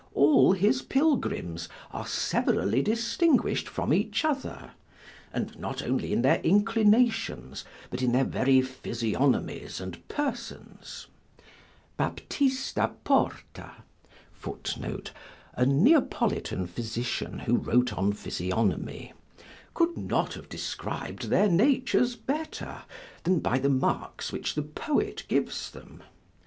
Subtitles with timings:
[0.15, 4.71] All his pilgrims are severally distinguish'd from each other;
[5.31, 11.05] and not only in their inclinations, but in their very physiognomies and persons.
[11.99, 13.73] Bapista Porta
[14.41, 15.11] could not
[20.33, 22.81] have described their natures better,
[23.23, 26.01] than by the marks which the poet gives them.